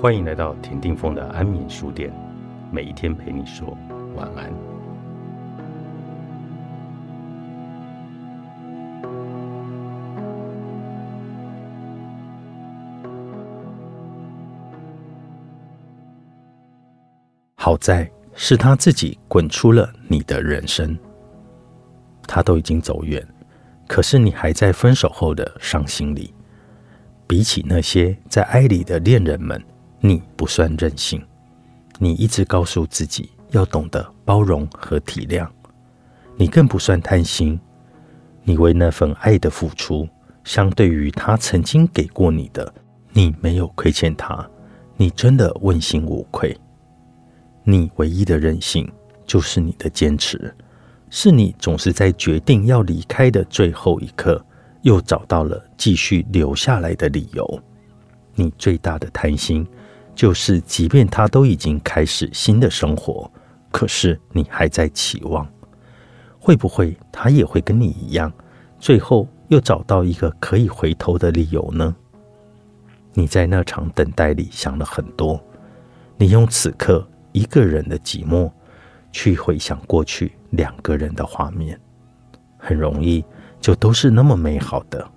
[0.00, 2.10] 欢迎来到田定峰的安眠书店，
[2.72, 3.76] 每一天陪你说
[4.16, 4.50] 晚安。
[17.56, 20.98] 好在是他自己滚出了你的人生，
[22.26, 23.22] 他都已经走远，
[23.86, 26.32] 可是你还在分手后的伤心里。
[27.26, 29.62] 比起那些在爱里的恋人们。
[30.00, 31.22] 你不算任性，
[31.98, 35.46] 你一直告诉自己要懂得包容和体谅。
[36.36, 37.60] 你更不算贪心，
[38.42, 40.08] 你为那份爱的付出，
[40.42, 42.72] 相对于他曾经给过你的，
[43.12, 44.48] 你没有亏欠他，
[44.96, 46.58] 你真的问心无愧。
[47.62, 48.90] 你唯一的任性，
[49.26, 50.54] 就是你的坚持，
[51.10, 54.42] 是你总是在决定要离开的最后一刻，
[54.80, 57.62] 又找到了继续留下来的理由。
[58.34, 59.66] 你最大的贪心。
[60.20, 63.32] 就是，即便他都已经开始新的生活，
[63.72, 65.50] 可是你还在期望，
[66.38, 68.30] 会不会他也会跟你一样，
[68.78, 71.96] 最后又找到一个可以回头的理由呢？
[73.14, 75.42] 你在那场等待里想了很多，
[76.18, 78.52] 你用此刻一个人的寂寞
[79.12, 81.80] 去回想过去两个人的画面，
[82.58, 83.24] 很容易
[83.58, 85.10] 就都是那么美好的，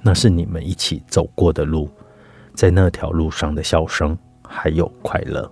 [0.00, 1.88] 那是你们一起走过的路，
[2.56, 4.18] 在那条路上的笑声。
[4.54, 5.50] 还有快乐，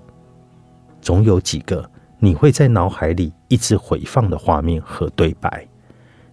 [1.00, 5.66] 总有几个你会在脑海里一直回放的画面和对白，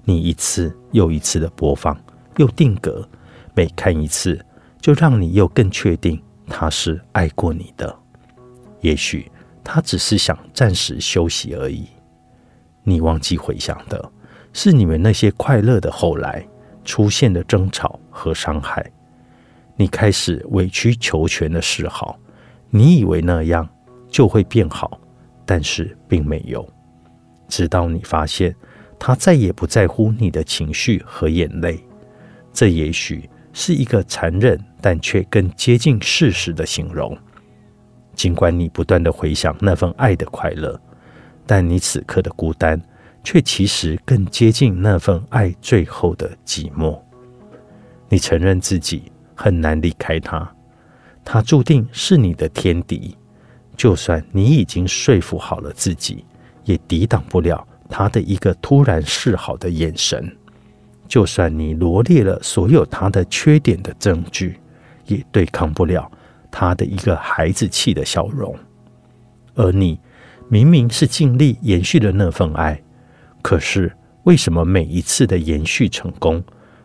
[0.04, 1.98] 你一次又一次的播放，
[2.36, 3.08] 又定格，
[3.56, 4.45] 每看一次
[4.82, 7.98] 就让你又更确定他是爱过你的。
[8.82, 9.32] 也许
[9.64, 11.88] 他只是想暂时休息而已。
[12.84, 14.12] 你忘记回想的
[14.52, 16.45] 是你们那些快乐的后来
[16.84, 18.86] 出现的争吵和伤害，
[19.78, 22.20] 你开始委曲求全的示好。
[22.70, 23.67] 你以为那样
[24.10, 25.00] 就会变好，
[25.45, 26.67] 但是并没有。
[27.48, 28.54] 直到你发现
[29.00, 31.82] 他再也不在乎你的情绪和眼泪，
[32.52, 37.17] 这也许是一个残忍但却更接近事实的形容。
[38.14, 40.80] 尽管你不断的回想那份爱的快乐，
[41.45, 42.82] 但你此刻的孤单
[43.23, 47.00] 却其实更接近那份爱最后的寂寞。
[48.10, 50.52] 你承认自己很难离开他。
[51.30, 53.14] 他注定是你的天敌，
[53.76, 56.23] 就算你已经说服好了自己，
[56.64, 60.23] 也抵挡不了他的一个突然示好的眼神；
[61.05, 64.58] 就算你罗列了所有他的缺点的证据，
[65.08, 66.10] 也对抗不了
[66.49, 68.55] 他的一个孩子气的笑容。
[69.54, 69.99] 而你
[70.48, 72.82] 明明是尽力延续了那份爱，
[73.42, 73.92] 可是
[74.23, 76.42] 为什么每一次的延续成功，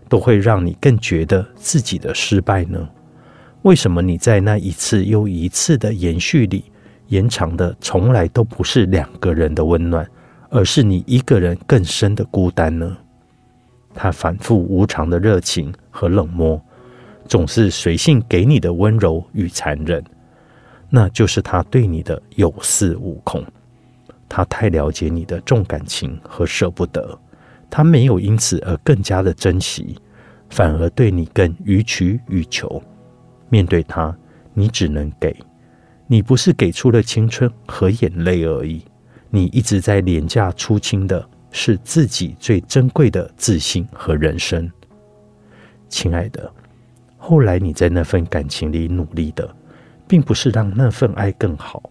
[0.09, 2.89] 都会让你更觉得自己的失败呢？
[3.63, 6.65] 为什么你在那一次又一次的延续里，
[7.09, 10.05] 延长的从来都不是两个人的温暖，
[10.51, 12.97] 而是你一个人更深的孤单呢？
[13.95, 16.61] 他反复无常的热情和冷漠，
[17.29, 20.03] 总是随性给你的温柔与残忍，
[20.91, 23.45] 那就是他对你的有恃无恐。
[24.29, 27.17] 他太了解你的重感情和舍不得，
[27.71, 29.97] 他没有因此而更加的珍惜，
[30.51, 32.83] 反而对你更予取予求。
[33.53, 34.17] 面对他，
[34.55, 35.37] 你只能给，
[36.07, 38.83] 你不是给出了青春和眼泪而已，
[39.29, 44.73] 你一直在廉价出清的是自己最珍贵的自信和人生。
[45.91, 46.51] 亲爱的，
[47.19, 49.55] 后来你在那份感情里努力的，
[50.09, 51.83] 并不是让那份爱更好，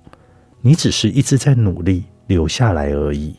[0.61, 3.35] 你只是一直在努力留下来而已。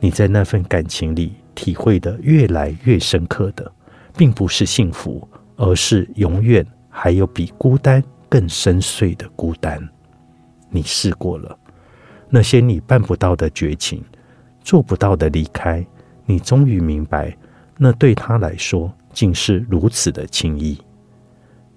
[0.00, 3.70] 你在那份感情里体会的越来越深刻的，
[4.16, 6.66] 并不是幸福，而是永远。
[6.98, 9.86] 还有比孤单更深邃的孤单，
[10.70, 11.56] 你试过了
[12.30, 14.02] 那些你办不到的绝情，
[14.62, 15.86] 做不到的离开，
[16.24, 17.36] 你终于明白，
[17.76, 20.78] 那对他来说竟是如此的轻易。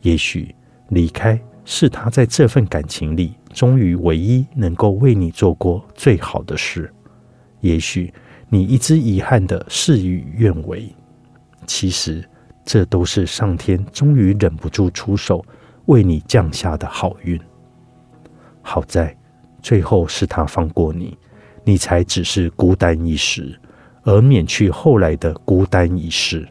[0.04, 0.56] 也许
[0.88, 6.90] 离开是他在这份感情里终于唯一能够为你做过最好的事。
[7.60, 8.12] 也许
[8.48, 10.90] 你一直遗憾的事与愿违，
[11.68, 12.24] 其实。
[12.72, 15.44] 这都是上天终于忍不住出手
[15.88, 17.42] 为你降下的好运。
[18.62, 19.18] 好在
[19.60, 21.18] 最后是他放过你，
[21.64, 23.60] 你才只是孤单一时，
[24.04, 26.48] 而免去后来的孤单一世。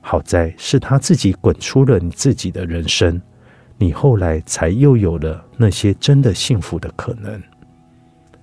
[0.00, 3.20] 好在是他自己滚出了你自己的人生，
[3.76, 7.38] 你后来才又有了那些真的幸福的可能。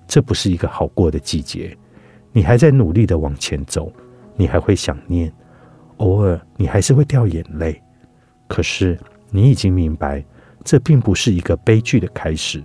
[0.06, 1.76] 这不是一个好过的季节，
[2.30, 3.92] 你还在努力的往前走，
[4.36, 5.32] 你还会想念。
[5.98, 7.80] 偶尔你还是会掉眼泪，
[8.48, 8.98] 可是
[9.30, 10.24] 你已经明白，
[10.64, 12.62] 这并不是一个悲剧的开始，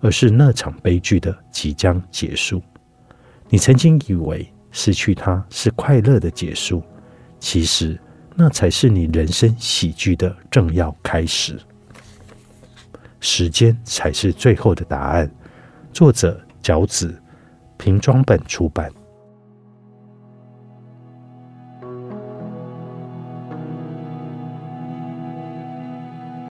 [0.00, 2.62] 而是那场悲剧的即将结束。
[3.48, 6.82] 你曾经以为失去它是快乐的结束，
[7.38, 7.98] 其实
[8.34, 11.58] 那才是你人生喜剧的正要开始。
[13.20, 15.30] 时间才是最后的答案。
[15.92, 17.14] 作者：饺子，
[17.76, 18.90] 瓶装本出版。